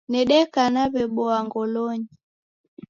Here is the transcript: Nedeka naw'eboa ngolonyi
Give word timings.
Nedeka 0.11 0.61
naw'eboa 0.73 1.37
ngolonyi 1.47 2.11